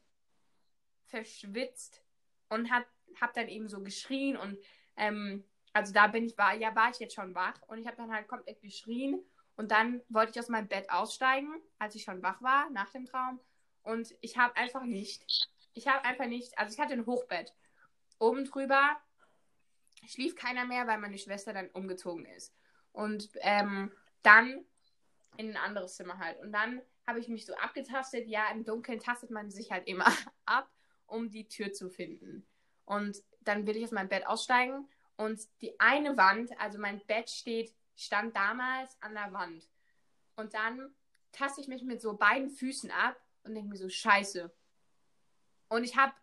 [1.05, 2.03] verschwitzt
[2.49, 2.85] und hab,
[3.19, 4.57] hab dann eben so geschrien und
[4.97, 7.97] ähm, also da bin ich, war, ja, war ich jetzt schon wach und ich habe
[7.97, 9.19] dann halt komplett geschrien
[9.55, 13.05] und dann wollte ich aus meinem Bett aussteigen, als ich schon wach war, nach dem
[13.05, 13.39] Traum.
[13.83, 15.25] Und ich habe einfach nicht,
[15.73, 17.53] ich habe einfach nicht, also ich hatte ein Hochbett.
[18.19, 18.97] Oben drüber
[20.07, 22.53] schlief keiner mehr, weil meine Schwester dann umgezogen ist.
[22.93, 24.65] Und ähm, dann
[25.37, 26.39] in ein anderes Zimmer halt.
[26.39, 28.27] Und dann habe ich mich so abgetastet.
[28.27, 30.05] Ja, im Dunkeln tastet man sich halt immer
[30.45, 30.69] ab,
[31.05, 32.47] um die Tür zu finden.
[32.85, 34.87] Und dann will ich aus meinem Bett aussteigen.
[35.17, 39.67] Und die eine Wand, also mein Bett steht, stand damals an der Wand.
[40.35, 40.93] Und dann
[41.31, 44.51] taste ich mich mit so beiden Füßen ab und denke mir so, scheiße.
[45.69, 46.13] Und ich habe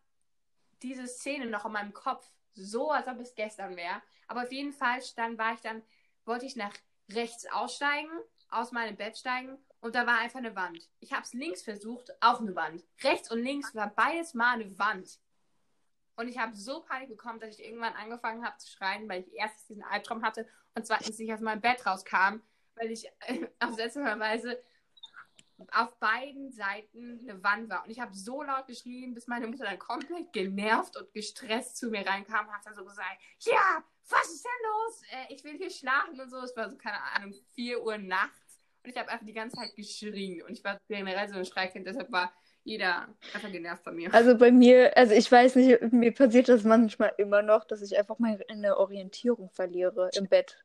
[0.83, 4.03] diese Szene noch in meinem Kopf, so als ob es gestern wäre.
[4.27, 5.83] Aber auf jeden Fall, dann war ich dann,
[6.25, 6.75] wollte ich nach
[7.11, 8.11] rechts aussteigen,
[8.49, 10.89] aus meinem Bett steigen und da war einfach eine Wand.
[11.01, 12.85] Ich habe es links versucht, auch eine Wand.
[13.03, 15.19] Rechts und links war beides mal eine Wand.
[16.17, 19.33] Und ich habe so Panik bekommen, dass ich irgendwann angefangen habe zu schreien, weil ich
[19.35, 22.41] erstens diesen Albtraum hatte und zweitens nicht aus meinem Bett rauskam,
[22.75, 24.63] weil ich äh, auf seltsamerweise
[25.73, 27.85] auf beiden Seiten eine Wand war.
[27.85, 31.91] Und ich habe so laut geschrien, bis meine Mutter dann komplett genervt und gestresst zu
[31.91, 35.03] mir reinkam und hat dann so gesagt, ja, was ist denn los?
[35.11, 36.39] Äh, ich will hier schlafen und so.
[36.39, 38.61] Es war so, keine Ahnung, 4 Uhr nachts.
[38.83, 40.43] Und ich habe einfach die ganze Zeit geschrien.
[40.43, 42.33] Und ich war generell so ein Schreikind, deshalb war
[42.65, 44.13] jeder einfach genervt von mir.
[44.13, 47.99] Also bei mir, also ich weiß nicht, mir passiert das manchmal immer noch, dass ich
[47.99, 50.59] einfach meine Orientierung verliere im Bett.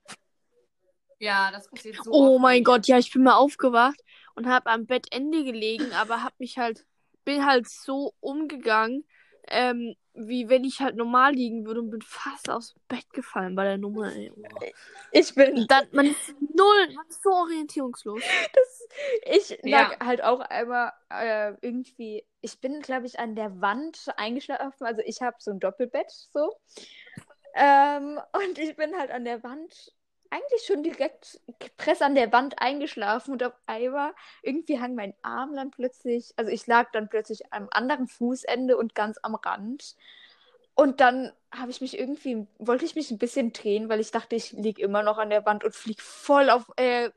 [1.19, 2.63] Ja, das passiert so Oh oft mein mir.
[2.63, 4.00] Gott, ja, ich bin mal aufgewacht
[4.36, 6.86] und habe am Bettende gelegen, aber hab mich halt,
[7.24, 9.06] bin halt so umgegangen,
[9.48, 13.56] ähm, wie wenn ich halt normal liegen würde und bin fast aus dem Bett gefallen
[13.56, 14.12] bei der Nummer.
[14.13, 14.32] Ey.
[14.36, 14.65] Oh.
[15.12, 18.21] Ich bin, Dann, man ist null, man ist so orientierungslos.
[18.54, 19.82] das, ich Ja.
[19.89, 24.86] lag halt auch einmal äh, irgendwie, ich bin, glaube ich, an der Wand eingeschlafen.
[24.86, 26.56] Also ich habe so ein Doppelbett so.
[27.56, 29.93] Ähm, und ich bin halt an der Wand,
[30.36, 31.39] eigentlich schon direkt
[31.78, 36.52] press an der Wand eingeschlafen und auf einmal irgendwie hang mein Arm dann plötzlich, also
[36.52, 39.95] ich lag dann plötzlich am anderen Fußende und ganz am Rand.
[40.76, 44.36] Und dann habe ich mich irgendwie, wollte ich mich ein bisschen drehen, weil ich dachte,
[44.36, 47.12] ich lieg immer noch an der Wand und flieg voll auf, äh,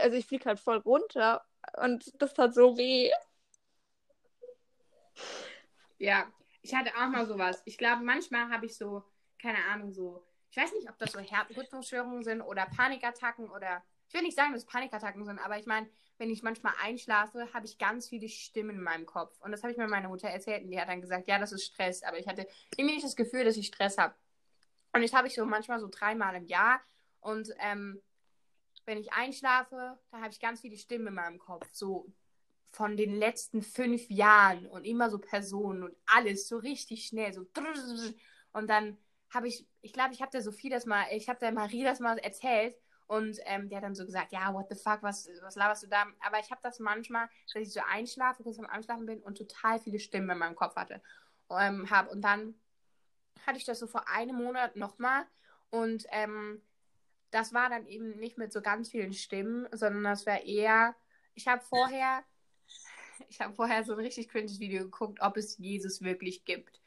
[0.00, 1.44] also ich fliege halt voll runter
[1.80, 3.12] und das tat so weh.
[5.98, 6.26] Ja,
[6.62, 7.62] ich hatte auch mal sowas.
[7.64, 9.04] Ich glaube, manchmal habe ich so,
[9.40, 10.26] keine Ahnung, so,
[10.56, 14.54] ich weiß nicht, ob das so Herzrhythmusstörungen sind oder Panikattacken oder, ich will nicht sagen,
[14.54, 18.30] dass es Panikattacken sind, aber ich meine, wenn ich manchmal einschlafe, habe ich ganz viele
[18.30, 19.38] Stimmen in meinem Kopf.
[19.42, 21.52] Und das habe ich mir meiner Mutter erzählt und die hat dann gesagt, ja, das
[21.52, 22.02] ist Stress.
[22.02, 24.14] Aber ich hatte irgendwie nicht das Gefühl, dass ich Stress habe.
[24.94, 26.80] Und das habe ich so manchmal so dreimal im Jahr.
[27.20, 28.00] Und ähm,
[28.86, 31.68] wenn ich einschlafe, dann habe ich ganz viele Stimmen in meinem Kopf.
[31.72, 32.10] So
[32.70, 37.34] von den letzten fünf Jahren und immer so Personen und alles so richtig schnell.
[37.34, 37.44] So
[38.54, 38.96] und dann
[39.30, 42.00] habe ich, ich glaube, ich habe der Sophie das mal, ich habe der Marie das
[42.00, 45.54] mal erzählt und ähm, der hat dann so gesagt, ja, what the fuck, was, was
[45.54, 46.06] laberst du da?
[46.20, 49.78] Aber ich habe das manchmal, dass ich so einschlafe, kurz am Einschlafen bin und total
[49.78, 51.00] viele Stimmen in meinem Kopf hatte.
[51.50, 52.10] Ähm, hab.
[52.10, 52.54] Und dann
[53.46, 55.24] hatte ich das so vor einem Monat nochmal.
[55.70, 56.60] Und ähm,
[57.30, 60.96] das war dann eben nicht mit so ganz vielen Stimmen, sondern das war eher,
[61.34, 62.24] ich habe vorher,
[63.28, 66.80] ich habe vorher so ein richtig cringes Video geguckt, ob es Jesus wirklich gibt.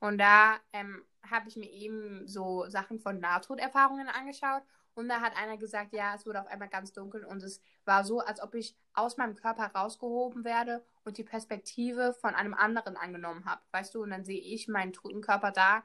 [0.00, 4.62] Und da ähm, habe ich mir eben so Sachen von Nahtoderfahrungen angeschaut
[4.96, 8.02] und da hat einer gesagt, ja, es wurde auf einmal ganz dunkel und es war
[8.02, 12.96] so, als ob ich aus meinem Körper rausgehoben werde und die Perspektive von einem anderen
[12.96, 13.60] angenommen habe.
[13.72, 15.84] Weißt du, und dann sehe ich meinen toten Körper da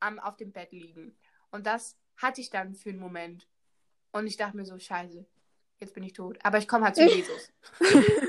[0.00, 1.16] am, auf dem Bett liegen.
[1.50, 3.48] Und das hatte ich dann für einen Moment.
[4.12, 5.24] Und ich dachte mir so, scheiße,
[5.78, 6.38] jetzt bin ich tot.
[6.42, 7.50] Aber ich komme halt zu Jesus.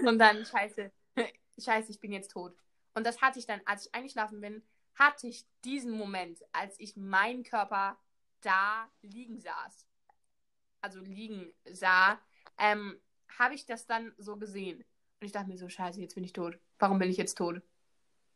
[0.06, 0.94] und dann, scheiße,
[1.60, 2.56] scheiße, ich bin jetzt tot.
[2.94, 4.64] Und das hatte ich dann, als ich eingeschlafen bin,
[4.96, 7.98] hatte ich diesen Moment, als ich meinen Körper
[8.42, 9.86] da liegen saß
[10.86, 12.20] also liegen sah,
[12.60, 13.00] ähm,
[13.40, 14.86] habe ich das dann so gesehen.
[15.20, 16.60] Und ich dachte mir so, scheiße, jetzt bin ich tot.
[16.78, 17.62] Warum bin ich jetzt tot?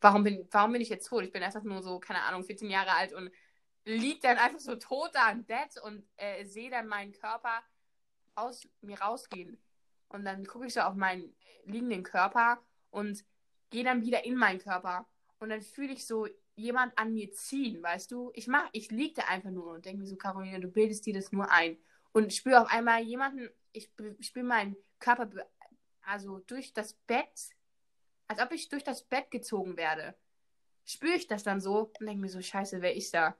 [0.02, 1.24] Warum bin, warum bin ich jetzt tot?
[1.24, 3.32] Ich bin einfach nur so, keine Ahnung, 14 Jahre alt und
[3.86, 7.62] liegt dann einfach so tot da im Bett und äh, sehe dann meinen Körper
[8.34, 9.62] aus mir rausgehen.
[10.10, 13.24] Und dann gucke ich so auf meinen liegenden Körper und
[13.69, 15.08] gehe dann wieder in meinen Körper.
[15.39, 16.28] Und dann fühle ich so
[16.60, 18.32] jemand an mir ziehen, weißt du?
[18.34, 21.13] Ich mach, ich liege da einfach nur und denke mir so, Caroline, du bildest dir
[21.13, 21.78] das nur ein
[22.12, 23.91] und spüre auf einmal jemanden, ich
[24.22, 25.30] spüre meinen Körper,
[26.02, 27.50] also durch das Bett,
[28.28, 30.15] als ob ich durch das Bett gezogen werde.
[30.86, 33.38] Spüre ich das dann so und denke mir so, scheiße, wer ist da?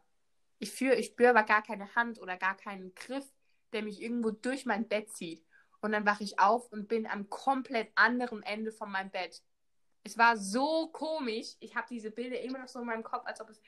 [0.60, 3.26] Ich, fühl, ich spüre aber gar keine Hand oder gar keinen Griff,
[3.74, 5.44] der mich irgendwo durch mein Bett zieht.
[5.82, 9.42] Und dann wache ich auf und bin am komplett anderen Ende von meinem Bett.
[10.04, 11.56] Es war so komisch.
[11.60, 13.62] Ich habe diese Bilder immer noch so in meinem Kopf, als ob es.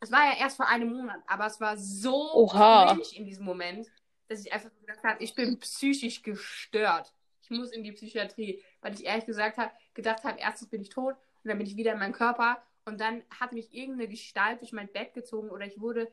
[0.00, 2.88] Es war ja erst vor einem Monat, aber es war so Oha.
[2.94, 3.90] komisch in diesem Moment
[4.30, 7.12] dass ich einfach gedacht habe, ich bin psychisch gestört.
[7.42, 10.88] Ich muss in die Psychiatrie, weil ich ehrlich gesagt habe, gedacht habe, erstens bin ich
[10.88, 14.60] tot und dann bin ich wieder in meinem Körper und dann hat mich irgendeine Gestalt
[14.60, 16.10] durch mein Bett gezogen oder ich wurde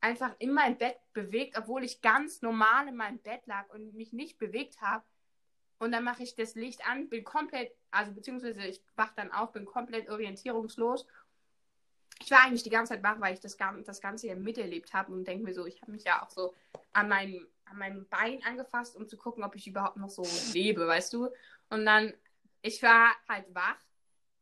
[0.00, 4.12] einfach in mein Bett bewegt, obwohl ich ganz normal in meinem Bett lag und mich
[4.12, 5.04] nicht bewegt habe.
[5.82, 9.52] Und dann mache ich das Licht an, bin komplett, also beziehungsweise ich wach dann auf,
[9.52, 11.06] bin komplett orientierungslos
[12.24, 15.12] ich war eigentlich die ganze Zeit wach, weil ich das, das Ganze ja miterlebt habe
[15.12, 16.54] und denke mir so, ich habe mich ja auch so
[16.92, 20.86] an meinem, an meinem Bein angefasst, um zu gucken, ob ich überhaupt noch so lebe,
[20.86, 21.28] weißt du?
[21.70, 22.12] Und dann,
[22.60, 23.78] ich war halt wach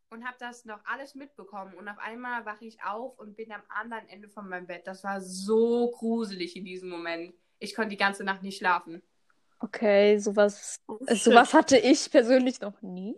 [0.09, 3.63] und habe das noch alles mitbekommen und auf einmal wache ich auf und bin am
[3.69, 4.85] anderen Ende von meinem Bett.
[4.85, 7.33] Das war so gruselig in diesem Moment.
[7.59, 9.01] Ich konnte die ganze Nacht nicht schlafen.
[9.63, 13.15] Okay, sowas, oh, sowas hatte ich persönlich noch nie.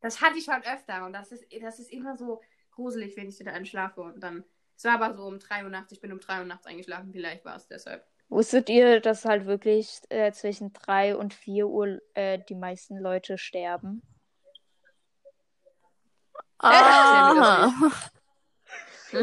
[0.00, 3.40] Das hatte ich schon öfter und das ist, das ist immer so gruselig, wenn ich
[3.40, 4.00] wieder einschlafe.
[4.00, 4.44] Und dann,
[4.76, 7.12] es war aber so um 3 Uhr nachts, ich bin um 3 Uhr nachts eingeschlafen,
[7.12, 8.06] vielleicht war es deshalb.
[8.28, 13.38] Wusstet ihr, dass halt wirklich äh, zwischen 3 und 4 Uhr äh, die meisten Leute
[13.38, 14.02] sterben?
[16.58, 17.72] Ah.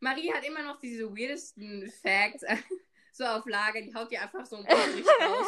[0.00, 2.44] Marie hat immer noch diese weirdesten Facts
[3.18, 5.46] so auf Lager, die haut dir einfach so ein Bericht raus.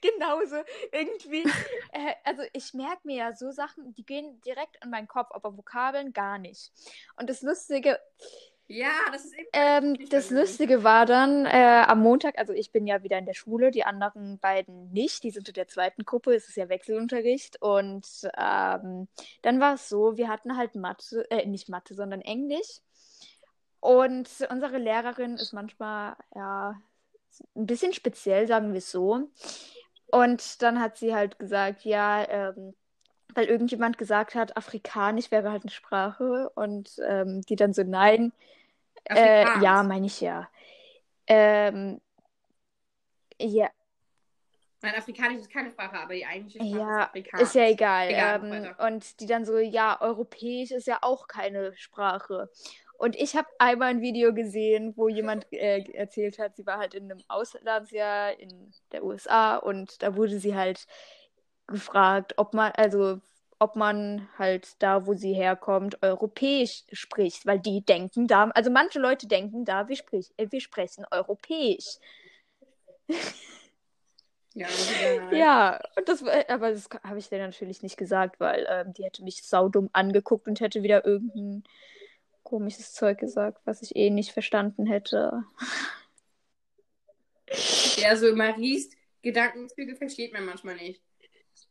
[0.00, 0.56] Genauso.
[0.90, 1.44] Irgendwie.
[1.92, 5.56] Äh, also ich merke mir ja so Sachen, die gehen direkt in meinen Kopf, aber
[5.56, 6.72] Vokabeln gar nicht.
[7.16, 8.00] Und das Lustige.
[8.66, 13.02] Ja, das ist ähm, Das Lustige war dann äh, am Montag, also ich bin ja
[13.02, 16.48] wieder in der Schule, die anderen beiden nicht, die sind in der zweiten Gruppe, es
[16.48, 17.60] ist ja Wechselunterricht.
[17.60, 18.06] Und
[18.38, 19.08] ähm,
[19.42, 22.80] dann war es so, wir hatten halt Mathe, äh, nicht Mathe, sondern Englisch.
[23.80, 26.80] Und unsere Lehrerin ist manchmal, ja,
[27.56, 29.28] ein bisschen speziell, sagen wir es so.
[30.06, 32.74] Und dann hat sie halt gesagt, ja, ähm,
[33.34, 36.50] weil irgendjemand gesagt hat, Afrikanisch wäre halt eine Sprache.
[36.54, 38.32] Und ähm, die dann so, nein.
[39.04, 40.48] Äh, ja, meine ich ja.
[41.26, 42.00] Ähm,
[43.38, 43.70] ja.
[44.82, 47.46] Mein Afrikanisch ist keine Sprache, aber die eigentliche Sprache ja, ist Afrikanisch.
[47.46, 48.08] Ist ja egal.
[48.08, 52.50] egal ähm, und die dann so, ja, Europäisch ist ja auch keine Sprache.
[53.00, 56.92] Und ich habe einmal ein Video gesehen, wo jemand äh, erzählt hat, sie war halt
[56.92, 60.86] in einem Auslandsjahr in der USA und da wurde sie halt
[61.66, 63.18] gefragt, ob man, also
[63.58, 68.98] ob man halt da, wo sie herkommt, europäisch spricht, weil die denken da, also manche
[68.98, 71.96] Leute denken da, wir, sprich, äh, wir sprechen europäisch.
[74.52, 74.66] Ja,
[75.30, 75.34] wieder.
[75.34, 79.24] Ja, und das, aber das habe ich dir natürlich nicht gesagt, weil ähm, die hätte
[79.24, 81.64] mich saudumm angeguckt und hätte wieder irgendein
[82.50, 85.44] komisches Zeug gesagt, was ich eh nicht verstanden hätte.
[87.96, 88.90] Ja, so Maries
[89.22, 91.00] Gedankenzüge versteht man manchmal nicht.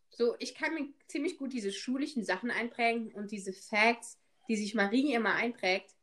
[0.09, 4.73] So, ich kann mir ziemlich gut diese schulischen Sachen einprägen und diese Facts, die sich
[4.73, 5.95] Marie immer einprägt.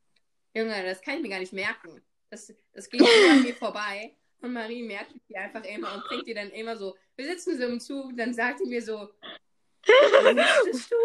[0.55, 2.03] Junge, das kann ich mir gar nicht merken.
[2.29, 4.15] Das, das geht an mir vorbei.
[4.43, 6.97] Und Marie merkt die einfach immer und bringt die dann immer so.
[7.17, 9.09] Wir sitzen so im Zug, dann sagt sie mir so:
[9.87, 10.97] Wusstest du,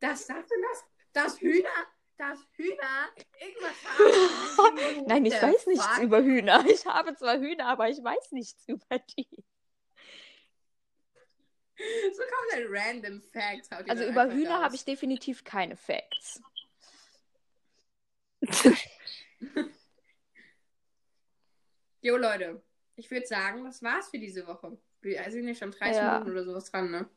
[0.00, 1.86] das und das, das Hühner,
[2.20, 3.08] das Hühner
[3.40, 3.76] irgendwas
[4.58, 5.04] haben?
[5.06, 6.02] Nein, ich weiß nichts fuck?
[6.04, 6.64] über Hühner.
[6.68, 9.28] Ich habe zwar Hühner, aber ich weiß nichts über die.
[12.12, 13.72] So kommt ein random Fact.
[13.88, 16.42] Also über Hühner habe ich definitiv keine Facts.
[22.02, 22.62] Jo, Leute,
[22.96, 24.78] ich würde sagen, das war's für diese Woche.
[25.02, 26.12] Wir sind ja schon 30 Ja.
[26.12, 27.08] Minuten oder sowas dran, ne?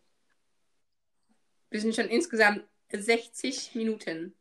[1.70, 4.36] Wir sind schon insgesamt 60 Minuten.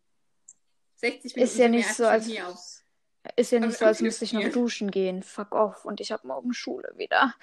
[1.02, 2.84] 60 Minuten Ist ja nicht so, als- aufs-
[3.36, 5.22] Ist ja Aber nicht so, als müsste ich noch duschen gehen.
[5.22, 5.84] Fuck off.
[5.84, 7.34] Und ich habe morgen Schule wieder.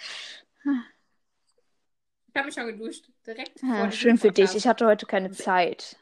[0.66, 3.06] Ich habe mich schon geduscht.
[3.26, 4.56] Direkt Ja, schön für dich.
[4.56, 5.98] Ich hatte heute keine Zeit.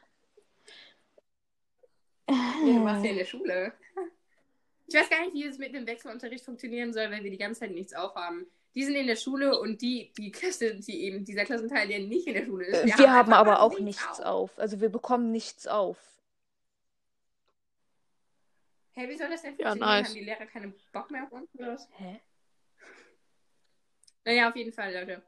[2.30, 3.74] Ja, du warst ja in der Schule.
[4.88, 7.62] Ich weiß gar nicht, wie es mit dem Wechselunterricht funktionieren soll, weil wir die ganze
[7.62, 8.46] Zeit nichts aufhaben.
[8.76, 12.28] Die sind in der Schule und die, die Klasse, die eben, dieser Klassenteil, der nicht
[12.28, 12.86] in der Schule ist.
[12.86, 14.58] Wir, haben einfach aber auch nichts nichts auf.
[14.60, 15.98] Also wir bekommen nichts auf.
[18.98, 20.00] Hey, wie soll das denn Ja, funktionieren?
[20.00, 20.08] nice.
[20.08, 21.88] Haben die Lehrer keinen Bock mehr auf uns oder was?
[21.98, 22.20] Hä?
[24.26, 25.22] Naja, auf jeden Fall, Leute.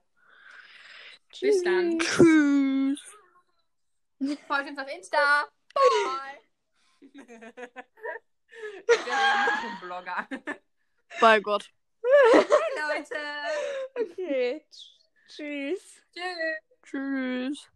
[1.40, 2.00] Bis dann.
[2.00, 3.00] Tschüss.
[4.48, 5.48] Folgt uns auf Insta.
[5.76, 6.42] Bye.
[8.88, 10.28] Der Blogger.
[11.22, 11.72] Bei Gott.
[12.02, 12.44] Hey,
[12.98, 13.20] Leute.
[14.02, 14.66] Okay.
[15.28, 16.02] Tschüss.
[16.12, 16.58] Tschüss.
[16.82, 17.70] Tschüss.